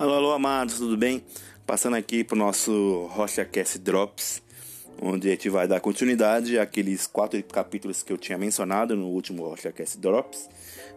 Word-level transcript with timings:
Alô, 0.00 0.14
alô, 0.14 0.32
amados, 0.32 0.78
tudo 0.78 0.96
bem? 0.96 1.22
Passando 1.66 1.94
aqui 1.94 2.24
para 2.24 2.34
o 2.34 2.38
nosso 2.38 3.04
RochaCast 3.12 3.78
Drops, 3.80 4.42
onde 5.00 5.28
a 5.28 5.30
gente 5.30 5.48
vai 5.48 5.66
dar 5.66 5.80
continuidade 5.80 6.58
àqueles 6.58 7.06
quatro 7.06 7.42
capítulos 7.44 8.02
que 8.02 8.12
eu 8.12 8.18
tinha 8.18 8.36
mencionado 8.36 8.94
no 8.94 9.06
último 9.06 9.48
RochaCast 9.48 9.98
Drops. 9.98 10.48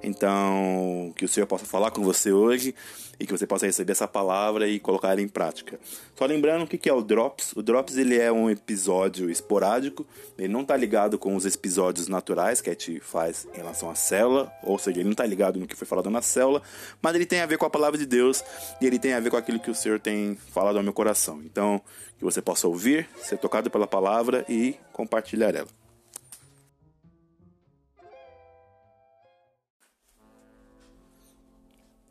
Então, 0.03 1.13
que 1.15 1.23
o 1.23 1.29
Senhor 1.29 1.47
possa 1.47 1.65
falar 1.65 1.89
com 1.89 2.03
você 2.03 2.33
hoje 2.33 2.75
e 3.17 3.25
que 3.25 3.31
você 3.31 3.47
possa 3.47 3.65
receber 3.65 3.93
essa 3.93 4.07
palavra 4.07 4.67
e 4.67 4.77
colocar 4.77 5.11
ela 5.11 5.21
em 5.21 5.27
prática. 5.29 5.79
Só 6.13 6.25
lembrando 6.25 6.63
o 6.63 6.67
que 6.67 6.89
é 6.89 6.93
o 6.93 7.01
Drops. 7.01 7.53
O 7.55 7.61
Drops 7.61 7.95
ele 7.95 8.19
é 8.19 8.29
um 8.29 8.49
episódio 8.49 9.29
esporádico, 9.29 10.05
ele 10.37 10.49
não 10.49 10.61
está 10.61 10.75
ligado 10.75 11.17
com 11.17 11.35
os 11.35 11.45
episódios 11.45 12.09
naturais 12.09 12.59
que 12.59 12.69
a 12.69 12.73
gente 12.73 12.99
faz 12.99 13.47
em 13.53 13.57
relação 13.57 13.89
à 13.89 13.95
célula, 13.95 14.51
ou 14.61 14.77
seja, 14.77 14.97
ele 14.97 15.05
não 15.05 15.11
está 15.11 15.25
ligado 15.25 15.57
no 15.57 15.65
que 15.65 15.75
foi 15.75 15.87
falado 15.87 16.09
na 16.09 16.21
célula, 16.21 16.61
mas 17.01 17.15
ele 17.15 17.25
tem 17.25 17.39
a 17.39 17.45
ver 17.45 17.57
com 17.57 17.65
a 17.65 17.69
palavra 17.69 17.97
de 17.97 18.05
Deus 18.05 18.43
e 18.81 18.85
ele 18.85 18.99
tem 18.99 19.13
a 19.13 19.19
ver 19.21 19.29
com 19.29 19.37
aquilo 19.37 19.59
que 19.59 19.71
o 19.71 19.75
Senhor 19.75 19.99
tem 19.99 20.35
falado 20.51 20.77
ao 20.77 20.83
meu 20.83 20.91
coração. 20.91 21.41
Então, 21.45 21.81
que 22.17 22.23
você 22.23 22.41
possa 22.41 22.67
ouvir, 22.67 23.07
ser 23.21 23.37
tocado 23.37 23.69
pela 23.69 23.85
palavra 23.93 24.43
e 24.49 24.75
compartilhar 24.91 25.53
ela. 25.53 25.67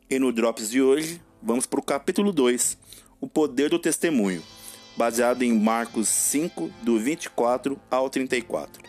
E 0.09 0.17
no 0.17 0.31
Drops 0.31 0.69
de 0.69 0.81
hoje, 0.81 1.21
vamos 1.41 1.65
para 1.65 1.81
o 1.81 1.83
capítulo 1.83 2.31
2, 2.31 2.77
o 3.19 3.27
poder 3.27 3.69
do 3.69 3.77
testemunho, 3.77 4.41
baseado 4.95 5.41
em 5.41 5.51
Marcos 5.51 6.07
5, 6.07 6.71
do 6.83 6.97
24 6.97 7.77
ao 7.91 8.09
34. 8.09 8.81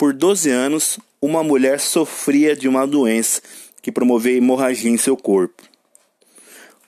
Por 0.00 0.14
12 0.14 0.48
anos, 0.48 0.98
uma 1.20 1.44
mulher 1.44 1.78
sofria 1.78 2.56
de 2.56 2.66
uma 2.66 2.86
doença 2.86 3.42
que 3.82 3.92
promovia 3.92 4.32
hemorragia 4.32 4.90
em 4.90 4.96
seu 4.96 5.14
corpo. 5.14 5.62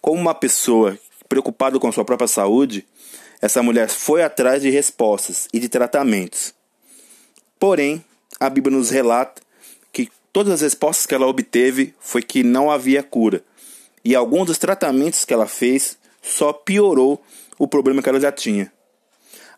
Como 0.01 0.19
uma 0.19 0.35
pessoa 0.35 0.99
preocupada 1.29 1.79
com 1.79 1.93
sua 1.93 2.07
própria 2.07 2.27
saúde, 2.27 2.87
essa 3.39 3.63
mulher 3.63 3.91
foi 3.91 4.23
atrás 4.23 4.63
de 4.63 4.71
respostas 4.71 5.47
e 5.53 5.61
de 5.61 5.69
tratamentos. 5.69 6.55
Porém, 7.61 8.03
a 8.41 8.49
Bíblia 8.49 8.79
nos 8.79 8.89
relata 8.89 9.43
que 9.93 10.09
todas 10.33 10.55
as 10.55 10.61
respostas 10.63 11.05
que 11.05 11.15
ela 11.15 11.27
obteve 11.27 11.95
foi 12.01 12.23
que 12.23 12.43
não 12.43 12.71
havia 12.71 13.03
cura. 13.03 13.45
E 14.03 14.15
alguns 14.15 14.47
dos 14.47 14.57
tratamentos 14.57 15.27
que 15.27 15.35
ela 15.35 15.47
fez 15.47 15.99
só 16.23 16.51
piorou 16.51 17.23
o 17.59 17.69
problema 17.69 18.03
que 18.03 18.09
ela 18.09 18.19
já 18.19 18.33
tinha. 18.33 18.73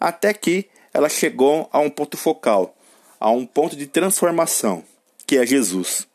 Até 0.01 0.35
que 0.35 0.67
ela 0.93 1.09
chegou 1.09 1.69
a 1.71 1.79
um 1.79 1.89
ponto 1.89 2.17
focal, 2.17 2.75
a 3.19 3.31
um 3.31 3.47
ponto 3.47 3.77
de 3.77 3.87
transformação, 3.87 4.85
que 5.27 5.37
é 5.37 5.47
Jesus. 5.47 6.07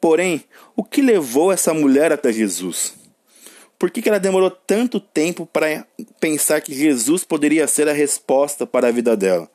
Porém, 0.00 0.44
o 0.74 0.82
que 0.82 1.02
levou 1.02 1.52
essa 1.52 1.74
mulher 1.74 2.12
até 2.12 2.32
Jesus? 2.32 2.94
Por 3.78 3.90
que, 3.90 4.02
que 4.02 4.08
ela 4.08 4.20
demorou 4.20 4.50
tanto 4.50 5.00
tempo 5.00 5.46
para 5.46 5.86
pensar 6.18 6.60
que 6.60 6.74
Jesus 6.74 7.24
poderia 7.24 7.66
ser 7.66 7.88
a 7.88 7.92
resposta 7.92 8.66
para 8.66 8.88
a 8.88 8.90
vida 8.90 9.16
dela? 9.16 9.48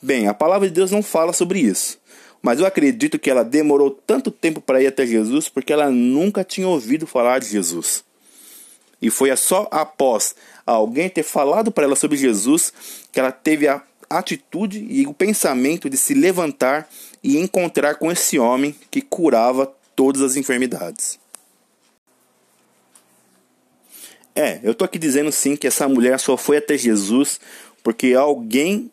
Bem, 0.00 0.28
a 0.28 0.34
palavra 0.34 0.68
de 0.68 0.74
Deus 0.74 0.90
não 0.90 1.02
fala 1.02 1.32
sobre 1.32 1.60
isso. 1.60 1.98
Mas 2.42 2.60
eu 2.60 2.66
acredito 2.66 3.18
que 3.18 3.30
ela 3.30 3.42
demorou 3.42 3.90
tanto 3.90 4.30
tempo 4.30 4.60
para 4.60 4.82
ir 4.82 4.86
até 4.86 5.06
Jesus 5.06 5.48
porque 5.48 5.72
ela 5.72 5.90
nunca 5.90 6.44
tinha 6.44 6.68
ouvido 6.68 7.06
falar 7.06 7.38
de 7.38 7.48
Jesus. 7.48 8.04
E 9.00 9.10
foi 9.10 9.34
só 9.36 9.66
após 9.70 10.36
alguém 10.66 11.08
ter 11.08 11.22
falado 11.22 11.72
para 11.72 11.84
ela 11.84 11.96
sobre 11.96 12.16
Jesus 12.16 12.72
que 13.10 13.18
ela 13.18 13.32
teve 13.32 13.66
a 13.66 13.82
atitude 14.18 14.86
e 14.88 15.06
o 15.06 15.14
pensamento 15.14 15.88
de 15.88 15.96
se 15.96 16.14
levantar 16.14 16.88
e 17.22 17.38
encontrar 17.38 17.96
com 17.96 18.10
esse 18.10 18.38
homem 18.38 18.74
que 18.90 19.00
curava 19.00 19.72
todas 19.94 20.22
as 20.22 20.36
enfermidades. 20.36 21.18
É, 24.34 24.58
eu 24.62 24.74
tô 24.74 24.84
aqui 24.84 24.98
dizendo 24.98 25.30
sim 25.30 25.54
que 25.54 25.66
essa 25.66 25.88
mulher 25.88 26.18
só 26.18 26.36
foi 26.36 26.56
até 26.56 26.76
Jesus 26.76 27.40
porque 27.82 28.14
alguém 28.14 28.90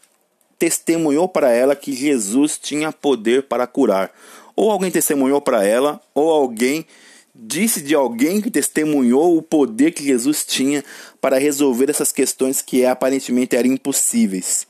testemunhou 0.60 1.28
para 1.28 1.52
ela 1.52 1.76
que 1.76 1.92
Jesus 1.92 2.60
tinha 2.62 2.92
poder 2.92 3.44
para 3.44 3.66
curar. 3.66 4.14
Ou 4.56 4.70
alguém 4.70 4.92
testemunhou 4.92 5.42
para 5.42 5.66
ela, 5.66 6.00
ou 6.14 6.30
alguém 6.30 6.86
disse 7.34 7.82
de 7.82 7.96
alguém 7.96 8.42
que 8.42 8.52
testemunhou 8.52 9.36
o 9.36 9.42
poder 9.42 9.92
que 9.92 10.04
Jesus 10.04 10.46
tinha 10.46 10.84
para 11.20 11.40
resolver 11.40 11.90
essas 11.90 12.12
questões 12.12 12.62
que 12.62 12.86
aparentemente 12.86 13.56
eram 13.56 13.72
impossíveis. 13.72 14.68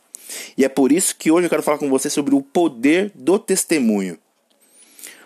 E 0.57 0.65
é 0.65 0.69
por 0.69 0.91
isso 0.91 1.15
que 1.15 1.31
hoje 1.31 1.45
eu 1.45 1.49
quero 1.49 1.63
falar 1.63 1.77
com 1.77 1.89
você 1.89 2.09
sobre 2.09 2.35
o 2.35 2.41
poder 2.41 3.11
do 3.15 3.37
testemunho. 3.39 4.17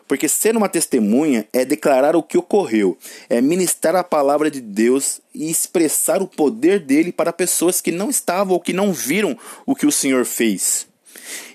Porque 0.07 0.29
ser 0.29 0.55
uma 0.55 0.69
testemunha 0.69 1.47
é 1.51 1.65
declarar 1.65 2.15
o 2.15 2.21
que 2.21 2.37
ocorreu, 2.37 2.95
é 3.27 3.41
ministrar 3.41 3.95
a 3.95 4.03
palavra 4.03 4.51
de 4.51 4.61
Deus 4.61 5.19
e 5.33 5.49
expressar 5.49 6.21
o 6.21 6.27
poder 6.27 6.79
dele 6.79 7.11
para 7.11 7.33
pessoas 7.33 7.81
que 7.81 7.91
não 7.91 8.09
estavam 8.09 8.53
ou 8.53 8.59
que 8.59 8.71
não 8.71 8.93
viram 8.93 9.37
o 9.65 9.75
que 9.75 9.87
o 9.87 9.91
Senhor 9.91 10.23
fez. 10.23 10.87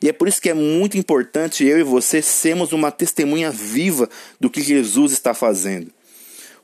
E 0.02 0.08
é 0.08 0.12
por 0.12 0.26
isso 0.26 0.42
que 0.42 0.50
é 0.50 0.54
muito 0.54 0.98
importante 0.98 1.64
eu 1.64 1.78
e 1.78 1.84
você 1.84 2.20
sermos 2.20 2.72
uma 2.72 2.90
testemunha 2.90 3.52
viva 3.52 4.08
do 4.40 4.50
que 4.50 4.60
Jesus 4.60 5.12
está 5.12 5.32
fazendo. 5.32 5.92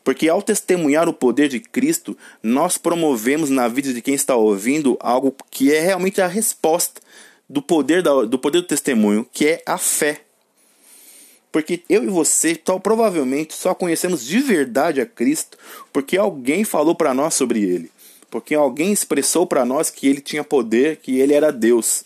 Porque 0.06 0.28
ao 0.28 0.40
testemunhar 0.40 1.08
o 1.08 1.12
poder 1.12 1.48
de 1.48 1.58
Cristo, 1.58 2.16
nós 2.40 2.78
promovemos 2.78 3.50
na 3.50 3.66
vida 3.66 3.92
de 3.92 4.00
quem 4.00 4.14
está 4.14 4.36
ouvindo 4.36 4.96
algo 5.00 5.34
que 5.50 5.74
é 5.74 5.80
realmente 5.80 6.20
a 6.20 6.28
resposta 6.28 7.00
do 7.50 7.60
poder, 7.60 8.04
do 8.04 8.38
poder 8.38 8.60
do 8.60 8.68
testemunho, 8.68 9.26
que 9.32 9.48
é 9.48 9.62
a 9.66 9.76
fé. 9.76 10.20
Porque 11.50 11.82
eu 11.88 12.04
e 12.04 12.06
você 12.06 12.54
tão, 12.54 12.78
provavelmente 12.78 13.54
só 13.54 13.74
conhecemos 13.74 14.24
de 14.24 14.38
verdade 14.38 15.00
a 15.00 15.06
Cristo 15.06 15.58
porque 15.92 16.16
alguém 16.16 16.62
falou 16.62 16.94
para 16.94 17.12
nós 17.12 17.34
sobre 17.34 17.64
ele. 17.64 17.90
Porque 18.30 18.54
alguém 18.54 18.92
expressou 18.92 19.44
para 19.44 19.64
nós 19.64 19.90
que 19.90 20.06
ele 20.06 20.20
tinha 20.20 20.44
poder, 20.44 20.98
que 20.98 21.18
ele 21.18 21.34
era 21.34 21.50
Deus. 21.50 22.04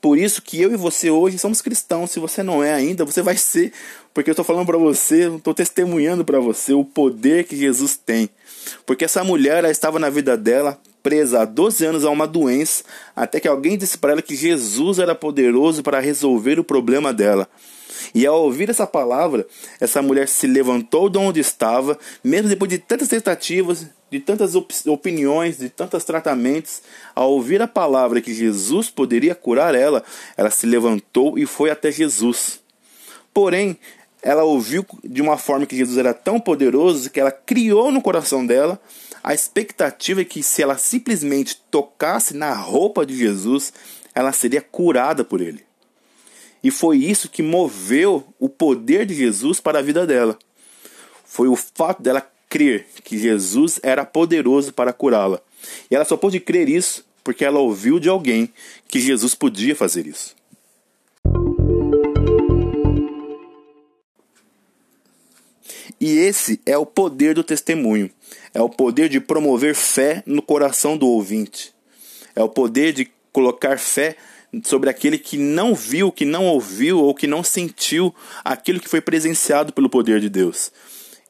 Por 0.00 0.16
isso 0.16 0.40
que 0.42 0.60
eu 0.60 0.72
e 0.72 0.76
você 0.76 1.10
hoje 1.10 1.38
somos 1.38 1.60
cristãos. 1.60 2.10
Se 2.10 2.20
você 2.20 2.42
não 2.42 2.62
é 2.62 2.72
ainda, 2.72 3.04
você 3.04 3.22
vai 3.22 3.36
ser, 3.36 3.72
porque 4.14 4.30
eu 4.30 4.32
estou 4.32 4.44
falando 4.44 4.66
para 4.66 4.78
você, 4.78 5.28
estou 5.28 5.52
testemunhando 5.52 6.24
para 6.24 6.38
você 6.38 6.72
o 6.72 6.84
poder 6.84 7.44
que 7.44 7.56
Jesus 7.56 7.96
tem. 7.96 8.30
Porque 8.86 9.04
essa 9.04 9.24
mulher 9.24 9.58
ela 9.58 9.70
estava 9.70 9.98
na 9.98 10.10
vida 10.10 10.36
dela 10.36 10.78
presa 11.02 11.40
há 11.40 11.44
12 11.44 11.86
anos 11.86 12.04
a 12.04 12.10
uma 12.10 12.26
doença, 12.26 12.84
até 13.14 13.40
que 13.40 13.48
alguém 13.48 13.78
disse 13.78 13.96
para 13.96 14.12
ela 14.12 14.22
que 14.22 14.36
Jesus 14.36 14.98
era 14.98 15.14
poderoso 15.14 15.82
para 15.82 16.00
resolver 16.00 16.58
o 16.58 16.64
problema 16.64 17.12
dela. 17.12 17.48
E 18.14 18.26
ao 18.26 18.42
ouvir 18.42 18.70
essa 18.70 18.86
palavra, 18.86 19.46
essa 19.80 20.02
mulher 20.02 20.28
se 20.28 20.46
levantou 20.46 21.08
de 21.08 21.18
onde 21.18 21.40
estava, 21.40 21.98
mesmo 22.22 22.48
depois 22.48 22.68
de 22.68 22.78
tantas 22.78 23.08
tentativas, 23.08 23.86
de 24.10 24.20
tantas 24.20 24.54
op 24.54 24.74
opiniões, 24.86 25.58
de 25.58 25.68
tantos 25.68 26.04
tratamentos, 26.04 26.82
ao 27.14 27.32
ouvir 27.32 27.60
a 27.60 27.68
palavra 27.68 28.20
que 28.20 28.32
Jesus 28.32 28.88
poderia 28.88 29.34
curar 29.34 29.74
ela, 29.74 30.02
ela 30.36 30.50
se 30.50 30.66
levantou 30.66 31.38
e 31.38 31.46
foi 31.46 31.70
até 31.70 31.92
Jesus. 31.92 32.60
Porém, 33.34 33.78
ela 34.22 34.44
ouviu 34.44 34.84
de 35.04 35.22
uma 35.22 35.36
forma 35.36 35.66
que 35.66 35.76
Jesus 35.76 35.96
era 35.96 36.12
tão 36.12 36.40
poderoso 36.40 37.10
que 37.10 37.20
ela 37.20 37.30
criou 37.30 37.92
no 37.92 38.02
coração 38.02 38.44
dela 38.44 38.80
a 39.22 39.34
expectativa 39.34 40.24
que 40.24 40.42
se 40.42 40.62
ela 40.62 40.78
simplesmente 40.78 41.60
tocasse 41.70 42.34
na 42.34 42.54
roupa 42.54 43.04
de 43.04 43.16
Jesus, 43.16 43.72
ela 44.14 44.32
seria 44.32 44.62
curada 44.62 45.22
por 45.22 45.40
ele. 45.40 45.67
E 46.62 46.70
foi 46.70 46.98
isso 46.98 47.28
que 47.28 47.42
moveu 47.42 48.26
o 48.38 48.48
poder 48.48 49.06
de 49.06 49.14
Jesus 49.14 49.60
para 49.60 49.78
a 49.78 49.82
vida 49.82 50.06
dela. 50.06 50.38
Foi 51.24 51.48
o 51.48 51.56
fato 51.56 52.02
dela 52.02 52.26
crer 52.48 52.86
que 53.04 53.18
Jesus 53.18 53.78
era 53.82 54.04
poderoso 54.04 54.72
para 54.72 54.92
curá-la. 54.92 55.40
E 55.90 55.94
ela 55.94 56.04
só 56.04 56.16
pôde 56.16 56.40
crer 56.40 56.68
isso 56.68 57.04
porque 57.22 57.44
ela 57.44 57.58
ouviu 57.58 58.00
de 58.00 58.08
alguém 58.08 58.52
que 58.88 58.98
Jesus 58.98 59.34
podia 59.34 59.76
fazer 59.76 60.06
isso. 60.06 60.34
E 66.00 66.18
esse 66.18 66.60
é 66.64 66.78
o 66.78 66.86
poder 66.86 67.34
do 67.34 67.42
testemunho. 67.42 68.10
É 68.54 68.62
o 68.62 68.68
poder 68.68 69.08
de 69.08 69.20
promover 69.20 69.74
fé 69.74 70.22
no 70.24 70.40
coração 70.40 70.96
do 70.96 71.06
ouvinte. 71.06 71.74
É 72.34 72.42
o 72.42 72.48
poder 72.48 72.92
de 72.92 73.10
colocar 73.32 73.78
fé 73.78 74.16
sobre 74.64 74.88
aquele 74.88 75.18
que 75.18 75.36
não 75.36 75.74
viu, 75.74 76.10
que 76.10 76.24
não 76.24 76.46
ouviu 76.46 77.00
ou 77.00 77.14
que 77.14 77.26
não 77.26 77.42
sentiu 77.42 78.14
aquilo 78.44 78.80
que 78.80 78.88
foi 78.88 79.00
presenciado 79.00 79.72
pelo 79.72 79.90
poder 79.90 80.20
de 80.20 80.28
Deus. 80.28 80.72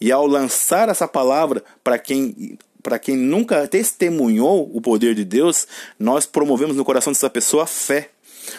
E 0.00 0.12
ao 0.12 0.26
lançar 0.26 0.88
essa 0.88 1.08
palavra 1.08 1.62
para 1.82 1.98
quem 1.98 2.58
para 2.80 2.98
quem 2.98 3.16
nunca 3.16 3.66
testemunhou 3.66 4.70
o 4.72 4.80
poder 4.80 5.14
de 5.14 5.24
Deus, 5.24 5.66
nós 5.98 6.24
promovemos 6.24 6.76
no 6.76 6.84
coração 6.84 7.12
dessa 7.12 7.28
pessoa 7.28 7.66
fé. 7.66 8.08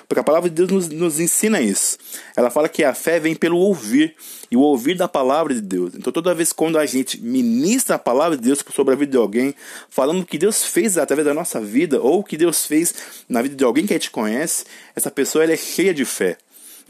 Porque 0.07 0.19
a 0.19 0.23
palavra 0.23 0.49
de 0.49 0.55
Deus 0.55 0.69
nos, 0.69 0.89
nos 0.89 1.19
ensina 1.19 1.61
isso. 1.61 1.97
Ela 2.35 2.49
fala 2.49 2.69
que 2.69 2.83
a 2.83 2.93
fé 2.93 3.19
vem 3.19 3.35
pelo 3.35 3.57
ouvir 3.57 4.15
e 4.51 4.57
o 4.57 4.61
ouvir 4.61 4.95
da 4.95 5.07
palavra 5.07 5.53
de 5.53 5.61
Deus. 5.61 5.93
Então, 5.95 6.11
toda 6.11 6.33
vez 6.33 6.51
quando 6.51 6.77
a 6.77 6.85
gente 6.85 7.21
ministra 7.21 7.95
a 7.95 7.99
palavra 7.99 8.37
de 8.37 8.43
Deus 8.43 8.63
sobre 8.73 8.93
a 8.93 8.97
vida 8.97 9.11
de 9.11 9.17
alguém, 9.17 9.53
falando 9.89 10.21
o 10.21 10.25
que 10.25 10.37
Deus 10.37 10.63
fez 10.63 10.97
através 10.97 11.27
da 11.27 11.33
nossa 11.33 11.59
vida 11.61 12.01
ou 12.01 12.19
o 12.19 12.23
que 12.23 12.37
Deus 12.37 12.65
fez 12.65 12.93
na 13.27 13.41
vida 13.41 13.55
de 13.55 13.63
alguém 13.63 13.85
que 13.85 13.93
a 13.93 13.97
gente 13.97 14.11
conhece, 14.11 14.65
essa 14.95 15.11
pessoa 15.11 15.43
ela 15.43 15.53
é 15.53 15.57
cheia 15.57 15.93
de 15.93 16.05
fé. 16.05 16.37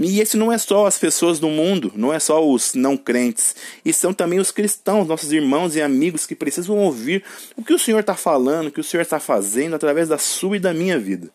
E 0.01 0.21
esse 0.21 0.37
não 0.37 0.49
é 0.49 0.57
só 0.57 0.85
as 0.85 0.97
pessoas 0.97 1.39
do 1.39 1.49
mundo, 1.49 1.91
não 1.93 2.13
é 2.13 2.19
só 2.19 2.47
os 2.47 2.73
não 2.73 2.95
crentes, 2.95 3.53
e 3.83 3.91
são 3.91 4.13
também 4.13 4.39
os 4.39 4.49
cristãos, 4.49 5.05
nossos 5.05 5.33
irmãos 5.33 5.75
e 5.75 5.81
amigos 5.81 6.25
que 6.25 6.33
precisam 6.33 6.77
ouvir 6.77 7.21
o 7.57 7.63
que 7.63 7.73
o 7.73 7.79
Senhor 7.79 7.99
está 7.99 8.15
falando, 8.15 8.67
o 8.67 8.71
que 8.71 8.79
o 8.79 8.83
Senhor 8.83 9.01
está 9.01 9.19
fazendo 9.19 9.75
através 9.75 10.07
da 10.07 10.17
sua 10.17 10.55
e 10.55 10.59
da 10.59 10.73
minha 10.73 10.97
vida. 10.97 11.29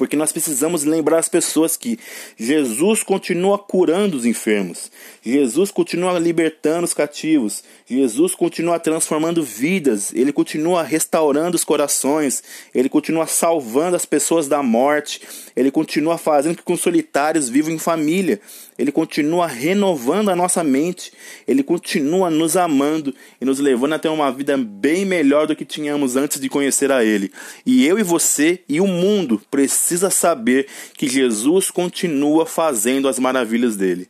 Porque 0.00 0.16
nós 0.16 0.32
precisamos 0.32 0.82
lembrar 0.82 1.18
as 1.18 1.28
pessoas 1.28 1.76
que 1.76 1.98
Jesus 2.34 3.02
continua 3.02 3.58
curando 3.58 4.16
os 4.16 4.24
enfermos, 4.24 4.90
Jesus 5.22 5.70
continua 5.70 6.18
libertando 6.18 6.86
os 6.86 6.94
cativos, 6.94 7.62
Jesus 7.84 8.34
continua 8.34 8.80
transformando 8.80 9.42
vidas, 9.42 10.10
ele 10.14 10.32
continua 10.32 10.82
restaurando 10.82 11.54
os 11.54 11.64
corações, 11.64 12.42
ele 12.74 12.88
continua 12.88 13.26
salvando 13.26 13.94
as 13.94 14.06
pessoas 14.06 14.48
da 14.48 14.62
morte, 14.62 15.20
ele 15.54 15.70
continua 15.70 16.16
fazendo 16.16 16.56
com 16.56 16.62
que 16.62 16.72
os 16.72 16.80
solitários 16.80 17.50
vivam 17.50 17.70
em 17.70 17.78
família, 17.78 18.40
ele 18.78 18.90
continua 18.90 19.46
renovando 19.46 20.30
a 20.30 20.34
nossa 20.34 20.64
mente, 20.64 21.12
ele 21.46 21.62
continua 21.62 22.30
nos 22.30 22.56
amando 22.56 23.14
e 23.38 23.44
nos 23.44 23.58
levando 23.58 23.92
a 23.92 23.98
ter 23.98 24.08
uma 24.08 24.32
vida 24.32 24.56
bem 24.56 25.04
melhor 25.04 25.46
do 25.46 25.54
que 25.54 25.66
tínhamos 25.66 26.16
antes 26.16 26.40
de 26.40 26.48
conhecer 26.48 26.90
a 26.90 27.04
ele. 27.04 27.30
E 27.66 27.86
eu 27.86 27.98
e 27.98 28.02
você 28.02 28.60
e 28.66 28.80
o 28.80 28.86
mundo 28.86 29.42
precisa 29.90 30.08
saber 30.08 30.68
que 30.96 31.08
Jesus 31.08 31.68
continua 31.68 32.46
fazendo 32.46 33.08
as 33.08 33.18
maravilhas 33.18 33.76
dele. 33.76 34.08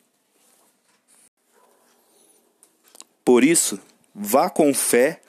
Por 3.24 3.42
isso, 3.42 3.80
vá 4.14 4.50
com 4.50 4.74
fé 4.74 5.22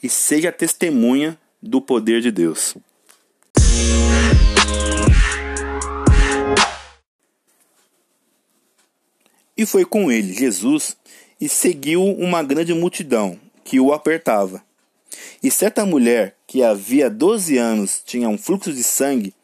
e 0.00 0.08
seja 0.08 0.52
testemunha 0.52 1.36
do 1.60 1.80
poder 1.80 2.20
de 2.20 2.30
Deus. 2.30 2.76
E 9.56 9.66
foi 9.66 9.84
com 9.84 10.12
ele, 10.12 10.32
Jesus, 10.32 10.96
e 11.40 11.48
seguiu 11.48 12.04
uma 12.04 12.44
grande 12.44 12.72
multidão 12.72 13.40
que 13.64 13.80
o 13.80 13.92
apertava. 13.92 14.62
E 15.42 15.50
certa 15.50 15.84
mulher 15.84 16.36
que 16.46 16.62
havia 16.62 17.10
doze 17.10 17.58
anos 17.58 18.00
tinha 18.04 18.28
um 18.28 18.38
fluxo 18.38 18.72
de 18.72 18.84
sangue 18.84 19.34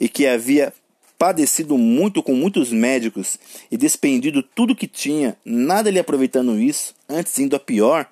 e 0.00 0.08
que 0.08 0.26
havia 0.26 0.72
padecido 1.18 1.76
muito 1.76 2.22
com 2.22 2.34
muitos 2.34 2.72
médicos 2.72 3.38
e 3.70 3.76
despendido 3.76 4.42
tudo 4.42 4.74
que 4.74 4.86
tinha, 4.86 5.36
nada 5.44 5.90
lhe 5.90 5.98
aproveitando 5.98 6.58
isso, 6.58 6.94
antes 7.06 7.38
indo 7.38 7.54
a 7.54 7.60
pior, 7.60 8.08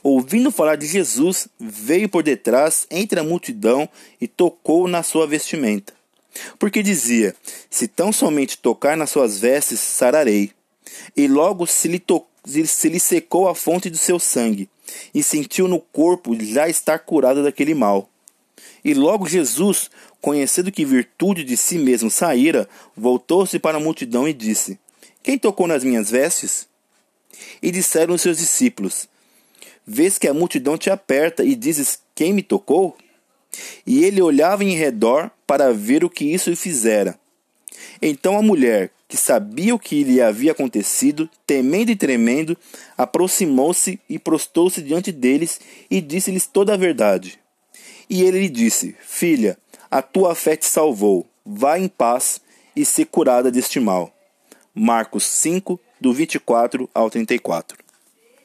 ouvindo 0.00 0.52
falar 0.52 0.76
de 0.76 0.86
Jesus, 0.86 1.48
veio 1.58 2.08
por 2.08 2.22
detrás 2.22 2.86
entre 2.88 3.18
a 3.18 3.24
multidão 3.24 3.88
e 4.20 4.28
tocou 4.28 4.86
na 4.86 5.02
sua 5.02 5.26
vestimenta. 5.26 5.92
Porque 6.56 6.84
dizia: 6.84 7.34
Se 7.68 7.88
tão 7.88 8.12
somente 8.12 8.56
tocar 8.56 8.96
nas 8.96 9.10
suas 9.10 9.40
vestes, 9.40 9.80
sararei. 9.80 10.52
E 11.16 11.26
logo 11.26 11.66
se 11.66 11.88
lhe, 11.88 11.98
to... 11.98 12.24
se 12.46 12.88
lhe 12.88 13.00
secou 13.00 13.48
a 13.48 13.54
fonte 13.54 13.90
do 13.90 13.96
seu 13.96 14.18
sangue, 14.18 14.68
e 15.14 15.22
sentiu 15.22 15.66
no 15.66 15.80
corpo 15.80 16.36
já 16.40 16.68
estar 16.68 16.98
curado 17.00 17.42
daquele 17.42 17.74
mal. 17.74 18.08
E 18.84 18.94
logo 18.94 19.28
Jesus, 19.28 19.90
conhecendo 20.20 20.72
que 20.72 20.84
virtude 20.84 21.44
de 21.44 21.56
si 21.56 21.78
mesmo 21.78 22.10
saíra, 22.10 22.68
voltou-se 22.96 23.58
para 23.58 23.76
a 23.76 23.80
multidão 23.80 24.26
e 24.26 24.32
disse: 24.32 24.78
Quem 25.22 25.38
tocou 25.38 25.66
nas 25.66 25.84
minhas 25.84 26.10
vestes? 26.10 26.66
E 27.62 27.70
disseram 27.70 28.14
os 28.14 28.22
seus 28.22 28.38
discípulos: 28.38 29.08
Vês 29.86 30.18
que 30.18 30.28
a 30.28 30.34
multidão 30.34 30.76
te 30.76 30.90
aperta 30.90 31.44
e 31.44 31.54
dizes: 31.54 32.00
Quem 32.14 32.32
me 32.32 32.42
tocou? 32.42 32.96
E 33.86 34.04
ele 34.04 34.22
olhava 34.22 34.64
em 34.64 34.74
redor 34.74 35.30
para 35.46 35.72
ver 35.72 36.04
o 36.04 36.10
que 36.10 36.24
isso 36.24 36.50
lhe 36.50 36.56
fizera. 36.56 37.18
Então 38.00 38.36
a 38.36 38.42
mulher, 38.42 38.90
que 39.08 39.16
sabia 39.16 39.74
o 39.74 39.78
que 39.78 40.02
lhe 40.04 40.20
havia 40.20 40.52
acontecido, 40.52 41.28
temendo 41.46 41.90
e 41.90 41.96
tremendo, 41.96 42.56
aproximou-se 42.96 44.00
e 44.08 44.18
prostou-se 44.18 44.80
diante 44.80 45.12
deles 45.12 45.60
e 45.90 46.00
disse-lhes 46.00 46.46
toda 46.46 46.74
a 46.74 46.78
verdade. 46.78 47.41
E 48.08 48.22
ele 48.22 48.40
lhe 48.40 48.48
disse: 48.48 48.96
Filha, 49.00 49.58
a 49.90 50.02
tua 50.02 50.34
fé 50.34 50.56
te 50.56 50.66
salvou. 50.66 51.26
Vá 51.44 51.78
em 51.78 51.88
paz 51.88 52.40
e 52.74 52.84
se 52.84 53.04
curada 53.04 53.50
deste 53.50 53.80
mal. 53.80 54.12
Marcos 54.74 55.24
5, 55.24 55.78
do 56.00 56.12
24 56.12 56.88
ao 56.94 57.10
34. 57.10 57.81